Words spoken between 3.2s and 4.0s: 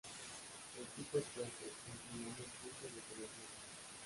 negro.